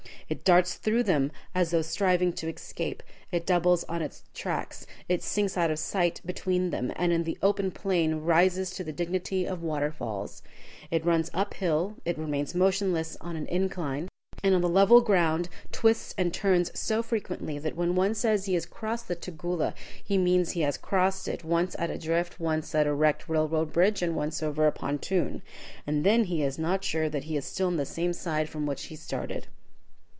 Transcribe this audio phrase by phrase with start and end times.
[0.29, 3.03] It darts through them as though striving to escape,
[3.33, 7.37] it doubles on its tracks, it sinks out of sight between them, and in the
[7.41, 10.41] open plain rises to the dignity of water falls.
[10.89, 14.07] It runs uphill, and remains motionless on an incline,
[14.41, 18.53] and on the level ground twists and turns so frequently that when one says he
[18.53, 22.73] has crossed the Tugela, he means he has crossed it once at a drift, once
[22.73, 25.41] at the wrecked railroad bridge, and once over a pontoon.
[25.85, 28.47] And then he is not sure that he is not still on the same side
[28.47, 29.47] from which he started.